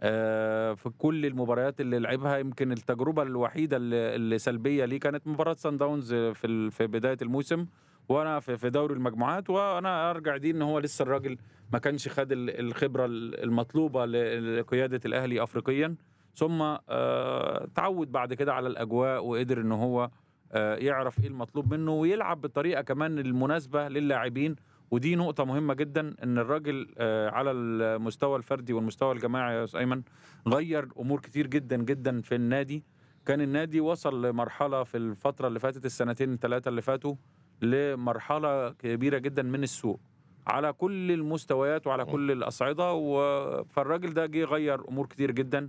[0.00, 5.76] آه، في كل المباريات اللي لعبها يمكن التجربة الوحيدة اللي, سلبية ليه كانت مباراة سان
[5.76, 6.70] داونز في.
[6.70, 7.66] في بداية الموسم.
[8.08, 11.38] وأنا في دوري المجموعات وأنا أرجع دي إن هو لسه الراجل
[11.72, 15.94] ما كانش خد ال- الخبرة المطلوبة لقيادة الأهلي افريقيا.
[16.34, 20.10] ثم آه، تعود بعد كده على الأجواء وقدر إن هو
[20.52, 24.56] آه، يعرف إيه المطلوب منه ويلعب بالطريقة كمان المناسبة للاعبين.
[24.90, 30.02] ودي نقطة مهمة جدا إن الراجل آه، على المستوى الفردي والمستوى الجماعي يا أستاذ أيمن
[30.48, 32.84] غير أمور كتير جدا جدا في النادي.
[33.26, 37.14] كان النادي وصل لمرحلة في الفترة اللي فاتت السنتين الثلاثة اللي فاتوا
[37.62, 40.00] لمرحلة كبيرة جدا من السوق.
[40.46, 42.04] على كل المستويات وعلى.
[42.04, 45.68] كل الأصعدة و- فالراجل ده جه غير أمور كتير جدا.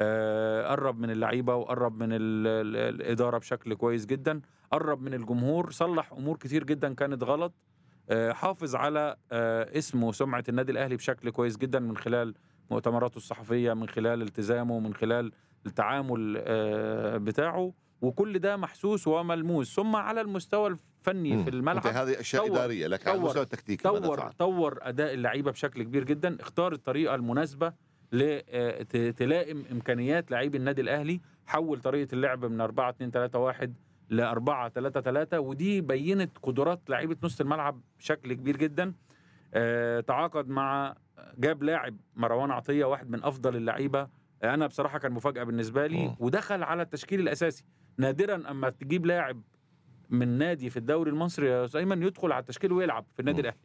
[0.00, 4.40] آه، قرب من اللعيبة وقرب من ال- ال- الإدارة بشكل كويس جدا.
[4.72, 7.52] قرب من الجمهور صلح أمور كتير جدا كانت غلط.
[8.10, 12.34] آه، حافظ على آه، اسمه وسمعة النادي الأهلي بشكل كويس جدا من خلال
[12.70, 15.32] مؤتمراته الصحفية من خلال التزامه من خلال
[15.66, 16.42] التعامل
[17.20, 17.72] بتاعه.
[18.02, 19.76] وكل ده محسوس وملموس.
[19.76, 21.44] ثم على المستوى الفني مم.
[21.44, 21.86] في الملعب.
[21.86, 26.36] هذه أشياء طور- إدارية لكن على المستوى التكتيكي طور؟ طور أداء اللعيبة بشكل كبير جدا.
[26.40, 27.72] اختار الطريقة المناسبة
[28.12, 28.86] ل آه،
[29.72, 31.20] إمكانيات لاعبي النادي الأهلي.
[31.46, 33.74] حول طريقة اللعب من 4 2 3 1
[34.10, 38.92] ل 4 3 3 ودي بينت قدرات لعيبة نص الملعب بشكل كبير جدا.
[39.54, 40.94] آه، تعاقد مع
[41.38, 44.08] جاب لاعب مروان عطية واحد من أفضل اللعيبة.
[44.44, 46.14] أنا بصراحة كان مفاجأة بالنسبة لي.
[46.18, 47.64] ودخل على التشكيل الأساسي.
[47.98, 49.42] نادرا أما تجيب لاعب
[50.10, 53.40] من نادي في الدوري المصري يا أيمن يدخل على التشكيل ويلعب في النادي.
[53.40, 53.58] الأهلي.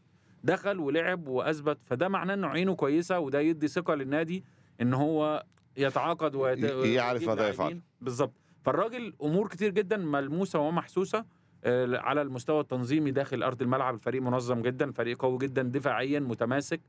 [0.44, 4.44] دخل ولعب وأثبت فده معناه إنه عينه كويسة وده يدي ثقة للنادي
[4.82, 5.44] إن هو
[5.78, 6.86] يتعاقد ويت...
[6.86, 7.82] يعرف ماذا يفعل.
[8.02, 8.34] بالظبط.
[8.66, 11.26] فالراجل أمور كتير جدا ملموسة ومحسوسة
[11.64, 13.94] آه، على المستوى التنظيمي داخل أرض الملعب.
[13.94, 16.82] الفريق منظم جدا فريق قوي جدا دفاعيا متماسك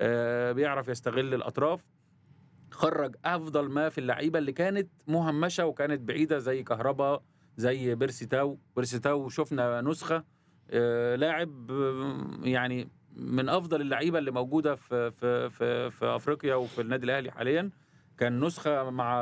[0.00, 1.84] آه، بيعرف يستغل الأطراف.
[2.70, 7.20] خرج أفضل ما في اللعيبة اللي كانت مهمشة وكانت بعيدة زي كهربا
[7.58, 8.58] زي بيرسي تاو.
[8.76, 10.24] بيرسي تاو شفنا نسخة
[10.70, 16.80] آه، لاعب آه، يعني من أفضل اللعيبة اللي موجودة في في في, في أفريقيا وفي
[16.80, 17.70] النادي الأهلي حاليا.
[18.18, 19.20] كان نسخة مع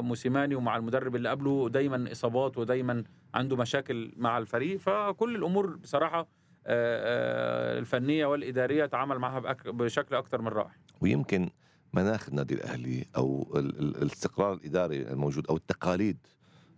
[0.00, 4.78] موسيماني ومع المدرب اللي قبله دايما إصابات ودايما عنده مشاكل مع الفريق.
[4.78, 6.28] فكل الأمور بصراحة
[6.66, 10.70] آه، الفنية والإدارية تعامل معها بشكل أكتر من رائع.
[11.00, 11.50] ويمكن
[11.94, 16.18] مناخ النادي الأهلي أو ال- ال- الاستقرار الإداري الموجود أو التقاليد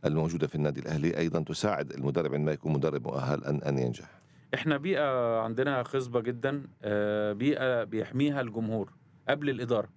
[0.05, 4.21] الموجودة في النادي الأهلي أيضا تساعد المدرب عندما يكون مدرب مؤهل ان أن ينجح.
[4.55, 8.93] إحنا بيئة عندنا خصبة جدا آه، بيئة بيحميها الجمهور
[9.29, 9.89] قبل الإدارة.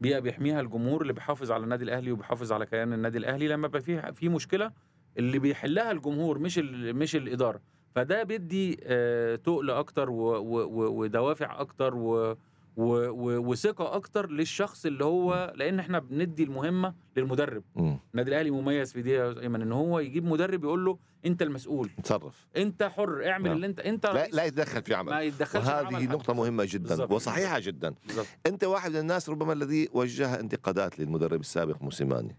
[0.00, 3.48] بيئة بيحميها الجمهور اللي بيحافظ على النادي الأهلي وبيحافظ على كيان النادي الأهلي.
[3.48, 4.70] لما بيبقى في في مشكلة
[5.18, 7.60] اللي بيحلها الجمهور مش مش الإدارة.
[7.94, 12.36] فده بيدي آه، تقل أكتر ودوافع أكتر و-
[12.76, 17.62] وثقة أكتر للشخص اللي هو لأن إحنا بندي المهمة للمدرب.
[17.76, 21.90] النادي الأهلي مميز في دي يا إيمن إن هو يجيب مدرب يقول له أنت المسؤول.
[22.02, 23.56] تصرف أنت حر اعمل نعم.
[23.56, 26.02] اللي انت أنت لا لا يتدخل في ما عمل يتدخلش في وهذه حد.
[26.02, 27.10] نقطة مهمة جدا بالظبط.
[27.10, 27.94] وصحيحة جدا.
[28.06, 32.36] بالظبط أنت واحد من الناس ربما الذي وجه انتقادات للمدرب السابق موسيماني.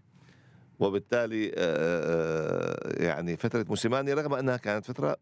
[0.80, 5.16] وبالتالي آه، آه، يعني فترة موسيماني رغم أنها كانت فترة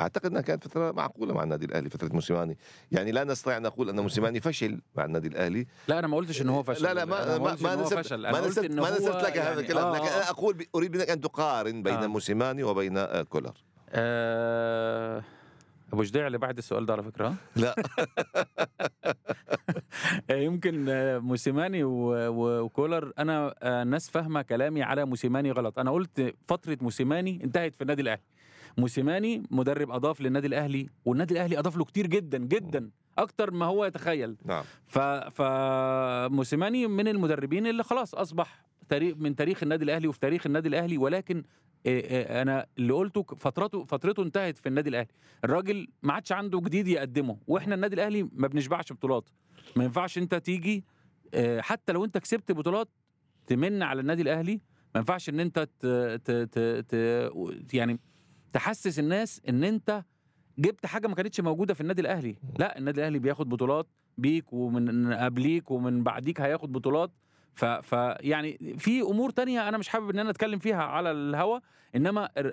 [0.00, 2.58] أعتقد أنها كانت فترة معقولة مع النادي الأهلي فترة موسيماني.
[2.92, 5.66] يعني لا نستطيع أن نقول أن موسيماني فشل مع النادي الأهلي.
[5.88, 6.84] لا أنا ما قلتش إن هو فشل.
[6.84, 8.22] لا لا ما ما ما نسبت فشل.
[8.22, 10.06] ما أنا نسبت إن ما نسبت لك هذا يعني الكلام آه لكن.
[10.06, 12.06] أنا أقول ب- أريد منك أن تقارن بين آه.
[12.06, 13.52] موسيماني وبين آه، كولر.
[13.90, 15.22] آه.
[15.92, 17.74] أبو جديع اللي بعد السؤال ده على فكرة لا.
[20.30, 23.12] آه، يمكن آه، موسيماني وكولر.
[23.18, 25.78] أنا آه، الناس فاهمة كلامي على موسيماني غلط.
[25.78, 28.22] أنا قلت فترة موسيماني انتهت في النادي الأهلي.
[28.78, 33.84] موسيماني مدرب أضاف للنادي الأهلي والنادي الأهلي أضاف له كتير جدا جدا أكتر ما هو
[33.84, 34.36] يتخيل.
[34.44, 34.64] نعم.
[34.86, 40.68] ف فموسيماني من المدربين اللي خلاص أصبح تاريخ من تاريخ النادي الأهلي وفي تاريخ النادي
[40.68, 41.42] الأهلي ولكن
[41.86, 45.08] أنا اللي قلته فترته فترته انتهت في النادي الأهلي.
[45.44, 49.28] الراجل ما عادش عنده جديد يقدمه وإحنا النادي الأهلي ما بنشبعش بطولات.
[49.76, 50.84] ما ينفعش أنت تيجي
[51.58, 52.88] حتى لو أنت كسبت بطولات
[53.46, 54.60] تمن على النادي الأهلي
[54.94, 55.86] ما ينفعش إن أنت ت...
[55.86, 56.30] ت...
[56.30, 56.58] ت...
[56.88, 57.74] ت...
[57.74, 58.00] يعني
[58.52, 60.04] تحسس الناس إن أنت
[60.58, 62.36] جبت حاجة ما كانتش موجودة في النادي الأهلي.
[62.58, 63.86] لا النادي الأهلي بياخد بطولات
[64.18, 67.10] بيك ومن قبليك ومن بعديك هياخد بطولات.
[67.54, 71.58] ف, ف يعني في أمور تانية أنا مش حابب إن أنا أتكلم فيها على الهوا
[71.96, 72.52] إنما ال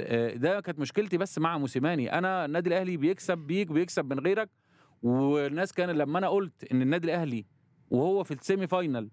[0.00, 4.48] ال ده كانت مشكلتي بس مع موسيماني أنا النادي الأهلي بيكسب بيك بيكسب من غيرك
[5.02, 7.44] والناس كان لما أنا قلت إن النادي الأهلي
[7.90, 9.10] وهو في ال semi final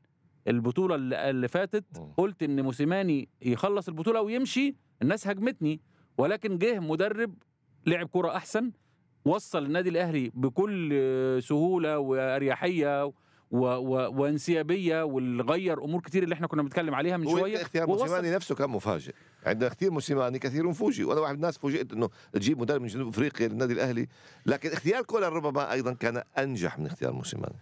[0.47, 0.95] البطولة
[1.29, 1.85] اللي فاتت.
[2.17, 5.81] قلت إن موسيماني يخلص البطولة ويمشي الناس هجمتني
[6.17, 7.33] ولكن جه مدرب
[7.87, 8.71] لعب كرة أحسن
[9.25, 10.93] وصل النادي الأهلي بكل
[11.43, 13.11] سهولة وأريحية
[13.51, 17.87] و و وانسيابية واللي غير أمور كتير اللي إحنا كنا بنتكلم عليها من شوية اختيار
[17.87, 19.13] موسيماني نفسه كان مفاجئ.
[19.45, 23.07] عندنا كثير موسيماني كثير فوجئ وأنا واحد من الناس فوجئت إنه تجيب مدرب من جنوب
[23.07, 24.07] أفريقيا للنادي الأهلي
[24.45, 27.55] لكن اختيار كولر ربما أيضا كان أنجح من اختيار موسيماني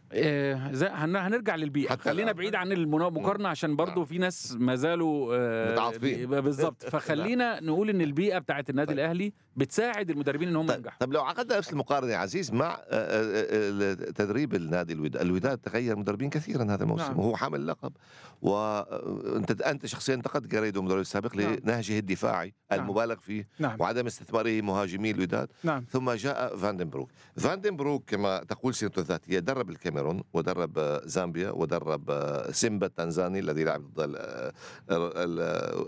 [0.82, 2.32] هن- هنرجع للبيئة خلينا.
[2.32, 6.30] بعيد عن المقارنه عشان برضو في ناس ما زالوا آه، متعاطفين.
[6.30, 9.00] بالظبط فخلينا نقول إن البيئة بتاعت النادي طيب.
[9.00, 12.74] الأهلي بتساعد المدربين ان هم طيب, ينجحوا طيب لو عقدنا نفس المقارنة يا عزيز مع
[12.74, 17.20] آه، آه، تدريب النادي الوداد، الوداد تغير مدربين كثيرا هذا الموسم نعم.
[17.20, 17.92] وهو حامل اللقب
[18.42, 21.56] وانت أنت شخصيا انتقدت جاريدو المدرب السابق نعم.
[21.68, 22.80] لنهجه الدفاعي نعم.
[22.80, 29.00] المبالغ فيه نعم وعدم استثماره مهاجمي الوداد نعم ثم جاء فاندنبروك فاندنبروك كما تقول سيرته
[29.00, 34.54] الذاتية درب الكاميرون ودرب آه، زامبيا ودرب آه، سيمبا التنزاني الذي لعب ضد ال- آه،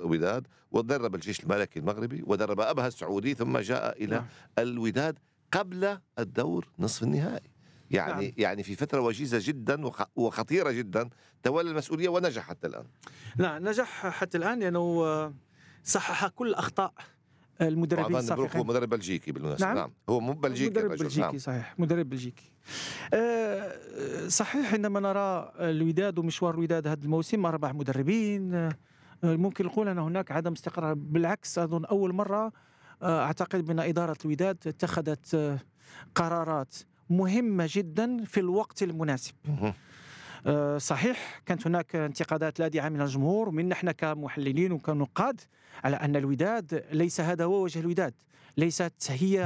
[0.06, 4.26] الوداد ودرب الجيش الملكي المغربي ودرب أبها السعودي ثم جاء إلى نعم.
[4.60, 5.20] الوداد
[5.52, 7.50] قبل الدور نصف النهائي
[7.92, 8.22] يعني نعم.
[8.22, 8.32] نعم.
[8.38, 11.10] يعني في فترة وجيزة جدا وخ- وخطيرة جدا
[11.44, 12.86] تولى المسؤولية ونجح حتى الآن
[13.36, 15.34] لا نجح حتى الآن لأنه آه،
[15.84, 16.94] صحح كل أخطاء
[17.62, 18.68] المدربين بروك هو السابقين.
[18.68, 19.66] مدرب بلجيكي بالمناسبة.
[19.68, 19.76] نعم.
[19.76, 19.92] نعم.
[20.10, 21.38] هو مو بلجيكي مدرب الرجل، بلجيكي نعم.
[21.38, 21.80] صحيح.
[21.80, 22.52] مدرب بلجيكي.
[23.14, 28.54] آه، صحيح عندما نرى الوداد ومشوار الوداد هذا الموسم أربع مدربين.
[28.54, 28.72] آه،
[29.24, 30.94] ممكن نقول أن هناك عدم استقرار.
[30.94, 32.52] بالعكس اظن أول مرة
[33.02, 35.60] آه، أعتقد بان إدارة الوداد اتخذت آه،
[36.16, 36.76] قرارات
[37.10, 39.34] مهمة جدا في الوقت المناسب.
[40.78, 45.42] صحيح كانت هناك انتقادات لاذعه من الجمهور ومنا إحنا كمحللين وكنقاد
[45.84, 48.14] على أن الوداد ليس هذا هو وجه الوداد
[48.58, 49.40] ليست هي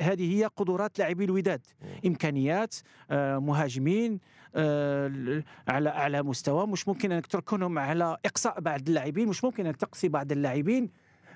[0.00, 1.66] هذه هي قدرات لاعبي الوداد
[2.06, 2.74] إمكانيات
[3.10, 4.18] آه، مهاجمين
[4.54, 9.76] آه، على اعلى مستوى مش ممكن أنك تركنهم على إقصاء بعض اللاعبين مش ممكن أنك
[9.76, 10.90] تقصي بعض اللاعبين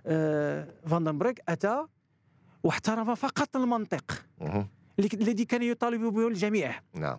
[0.07, 1.87] آه، فاندنبريك أتى
[2.63, 4.25] واحترم فقط المنطق
[5.15, 6.81] الذي كان يطالب به الجميع.
[6.95, 7.19] نعم.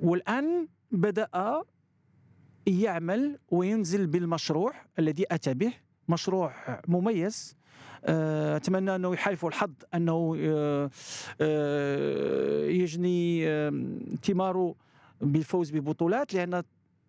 [0.00, 1.62] والآن بدأ
[2.66, 5.72] يعمل وينزل بالمشروع الذي أتى به
[6.08, 6.52] مشروع
[6.88, 7.56] مميز
[8.04, 10.90] آه، أتمنى أنه يحالف الحظ أنه آه،
[11.40, 13.46] آه، يجني
[14.22, 14.74] ثماره
[15.20, 16.62] بالفوز ببطولات لأن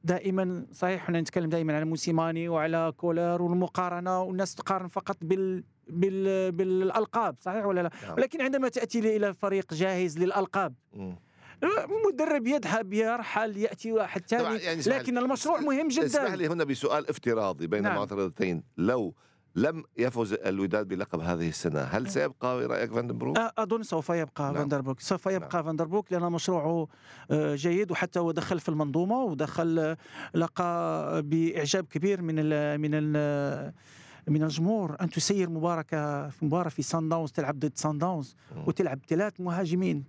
[0.04, 6.52] دائما صحيح إحنا نتكلم دائما على موسيماني وعلى كولر والمقارنة والناس تقارن فقط بال بال
[6.52, 8.14] بالألقاب صحيح ولا لا؟ نعم.
[8.14, 10.74] ولكن عندما تأتي إلى فريق جاهز للألقاب.
[12.08, 16.64] مدرب يذهب يرحل يأتي واحد ثاني يعني اسمح لكن المشروع مهم اسمح جدا لي هنا
[16.64, 17.92] بسؤال افتراضي بين نعم.
[17.92, 19.14] المعترضتين لو
[19.58, 24.54] لم يفز الوداد بلقب هذه السنة هل سيبقى برأيك فاندنبروك؟ أ- أظن سوف يبقى نعم.
[24.54, 26.88] فاندربوك سوف يبقى فاندربوك لأن مشروعه
[27.32, 29.98] آه، جيد وحتى هو دخل في المنظومة ودخل آه،
[30.34, 33.74] لقى بإعجاب كبير من ال من ال
[34.28, 38.36] من الجمهور أن تسير مباركة في مباراة في سان داونز تلعب ضد سان داونز.
[38.68, 40.04] وتلعب ثلاث مهاجمين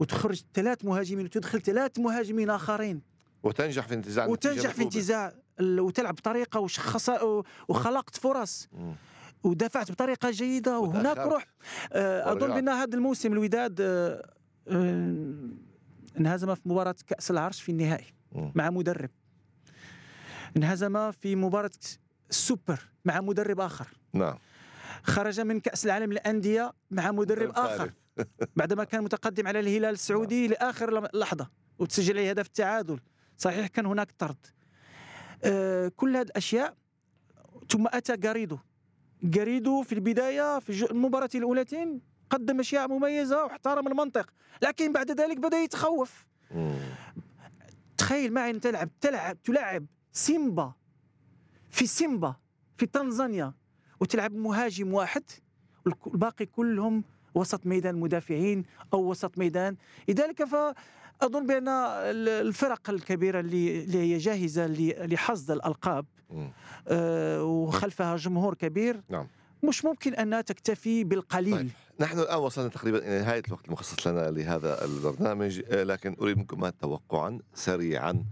[0.00, 3.02] وتخرج ثلاث مهاجمين وتدخل ثلاث مهاجمين آخرين
[3.42, 4.82] وتنجح في انتزاع وتنجح في.
[4.82, 7.10] انتزاع وتلعب بطريقة وشخص
[7.68, 8.94] وخلقت فرص مم.
[9.44, 11.18] ودفعت بطريقة جيدة وهناك.
[11.18, 11.46] روح
[11.92, 12.48] آه، أظن.
[12.48, 14.30] بأن هذا الموسم الوداد آه،
[14.68, 15.14] آه،
[16.18, 18.52] انهزم في مباراة كأس العرش في النهائي مم.
[18.54, 19.10] مع مدرب
[20.56, 21.70] انهزم في مباراة
[22.30, 24.38] السوبر مع مدرب آخر نعم
[25.02, 27.92] خرج من كأس العالم للأندية مع مدرب آخر
[28.56, 33.00] بعدما كان متقدم على الهلال السعودي لآخر لم- لحظة وتسجل عليه هدف التعادل.
[33.38, 34.36] صحيح كان هناك طرد.
[35.44, 36.74] آه كل هذه الأشياء
[37.70, 38.58] ثم أتى جاريدو
[39.22, 42.00] جاريدو في البداية في المباراة الاولتين
[42.30, 44.30] قدم أشياء مميزة واحترم المنطق
[44.62, 46.26] لكن بعد ذلك بدأ يتخوف.
[47.98, 50.72] تخيل معي أن تلعب تلعب تلعب سيمبا
[51.70, 52.36] في سيمبا
[52.78, 53.54] في تنزانيا
[54.00, 55.22] وتلعب مهاجم واحد
[55.86, 57.04] والك- الباقي كلهم
[57.36, 59.76] وسط ميدان مدافعين أو وسط ميدان
[60.08, 64.66] لذلك فأظن بأن ال- الفرق الكبيرة اللي اللي هي جاهزة
[65.06, 66.06] لحصد الألقاب.
[66.88, 69.26] آه، وخلفها جمهور كبير نعم.
[69.62, 71.70] مش ممكن انها تكتفي بالقليل طيب.
[72.00, 76.68] نحن الآن وصلنا تقريبا إلى نهاية الوقت المخصص لنا لهذا البرنامج آه، لكن أريد منكم
[76.68, 78.24] توقعا سريعا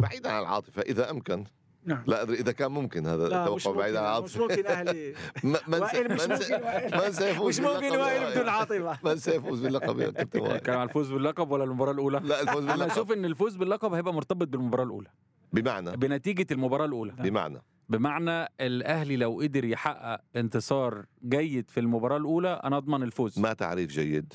[0.00, 1.44] بعيدا عن العاطفة إذا أمكن
[1.84, 2.02] نعم.
[2.06, 5.14] لا أدري إذا كان ممكن هذا التوقع بعيدا عن ممكن مش ممكن أهلي
[5.44, 7.46] من وائل مش من ممكن وائل.
[7.48, 8.98] مش ممكن وائل بدون؟ عاطفة.
[9.10, 12.62] من سيفوز باللقب يا كابتن وائل كان على الفوز باللقب ولا المباراة الأولى؟ لا الفوز
[12.64, 12.90] أنا باللقب.
[12.90, 15.08] أشوف إن الفوز باللقب هيبقى مرتبط بالمباراة الأولى.
[15.52, 17.12] بمعنى؟ بنتيجة المباراة الأولى.
[17.12, 23.38] بمعنى؟ بمعنى الأهلي لو قدر يحقق انتصار جيد في المباراة الأولى أنا أضمن الفوز.
[23.38, 24.32] ما تعريف جيد.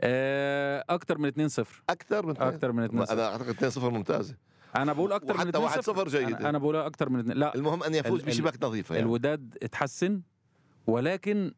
[0.00, 4.34] آه، أكتر من 2-0 أكثر من أكتر من 2-0 أنا أعتقد 2-0 ممتازة.
[4.82, 6.22] أنا بقول أكتر من 2-0 1-0 جيد.
[6.22, 7.54] أنا, أنا بقول أكتر من 2 لا.
[7.54, 10.22] المهم أن يفوز بشباك نظيفة يعني, الوداد اتحسن
[10.86, 11.54] ولكن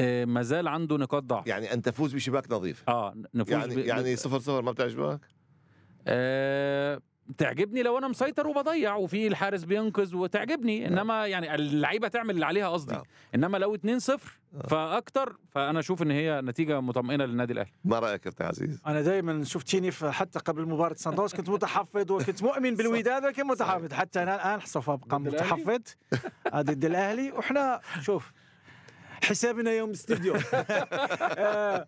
[0.00, 1.46] آه، ما زال عنده نقاط ضعف.
[1.46, 2.84] يعني أن تفوز بشباك نظيف.
[2.88, 3.78] آه نفوز يعني ب...
[3.78, 5.20] يعني 0 0 ما بتعجبك؟
[6.06, 7.00] آه
[7.38, 10.88] تعجبني لو أنا مسيطر وبضيع وفي الحارس بينقذ وتعجبني.
[10.88, 12.94] إنما يعني اللعيبة تعمل اللي عليها قصدي.
[12.94, 13.02] نعم.
[13.34, 14.20] إنما لو 2-0
[14.68, 17.72] فأكتر فأنا أشوف إن هي نتيجة مطمئنة للنادي الأهلي.
[17.84, 22.42] ما رأيك كابتن عزيز؟ أنا دائما شفتيني حتى قبل مباراة سان داونز كنت متحفظ وكنت
[22.42, 23.92] مؤمن بالوداد ولكن متحفظ.
[23.92, 25.80] حتى أنا الآن سوف أبقى؟ متحفظ.
[26.56, 27.32] ضد الأهلي.
[27.32, 28.32] وحنا شوف
[29.22, 31.86] حسابنا يوم الاستديو آه،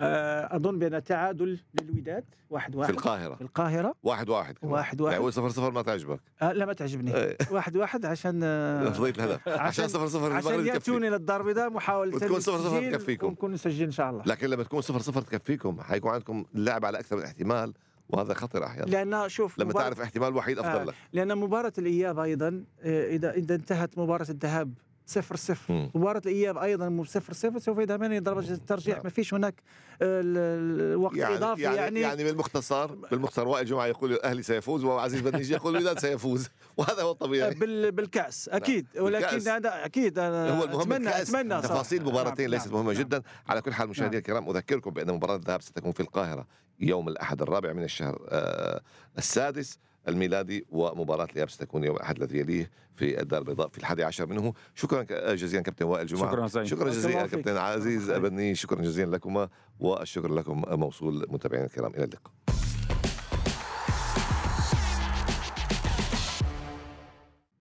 [0.00, 2.24] آه، أظن بأن تعادل للوداد.
[2.50, 3.34] واحد في واحد القاهرة.
[3.34, 3.94] في القاهرة.
[4.02, 4.72] واحد واحد كمان.
[4.72, 5.16] واحد واحد.
[5.20, 6.20] يعني صفر صفر ما تعجبك.
[6.42, 7.14] آه، لا ما تعجبني.
[7.16, 7.36] إيه.
[7.50, 9.48] واحد واحد عشان آه، افضليه الهدف.
[9.48, 13.26] عشان صفر صفر عشان المغرب ياتون يكفي إلى الدار البيضاء محاولة وتكون صفر صفر تكفيكم.
[13.26, 14.22] ونكون نسجل إن شاء الله.
[14.26, 17.72] لكن لما تكون صفر صفر تكفيكم حيكون عندكم اللعب على أكثر من احتمال
[18.08, 18.90] وهذا خطر أحيانا.
[18.90, 20.84] لأن شوف لما مباراة- تعرف احتمال وحيد أفضل آه.
[20.84, 20.94] لك.
[21.12, 24.72] لأن مباراة الإياب أيضا آه، إذا إذا انتهت مباراة الذهاب
[25.06, 25.90] صفر صفر.
[25.94, 29.04] مباراة الإياب أيضا صفر صفر سوف يذهبان درجة الترجيح نعم.
[29.04, 29.54] ما فيش هناك
[30.02, 34.42] آه، ال- ال- الوقت يعني إضافي يعني, يعني, يعني بالمختصر بالمختصر وائل جمعة يقول الاهلي
[34.42, 39.48] سيفوز وعزيز بدنيجي يقول الوداد سيفوز وهذا هو الطبيعي بال بالكأس أكيد ولكن بالكأس.
[39.48, 41.34] هذا أكيد أنا هو المهم أتمنى الكأس.
[41.34, 41.62] أتمنى.
[41.62, 43.02] تفاصيل نعم، ليست نعم، مهمة نعم.
[43.02, 46.46] جدا على كل حال مشاهدينا الكرام أذكركم بأن مباراة الذهاب ستكون في القاهرة
[46.80, 48.80] يوم الأحد الرابع من الشهر آه،
[49.18, 54.26] السادس الميلادي ومباراة الإياب ستكون يوم الأحد الذي يليه في الدار البيضاء في الحادي عشر
[54.26, 54.52] منه.
[54.74, 56.30] شكرا ك- جزيلا كابتن وائل جمعة.
[56.30, 57.26] شكرا سعيد شكرا جزيلا.
[57.26, 58.10] كابتن عزيز.
[58.10, 58.54] أبني.
[58.54, 59.48] شكرا جزيلا لكما
[59.80, 61.94] والشكر لكم موصول متابعينا الكرام.
[61.94, 62.32] إلى اللقاء.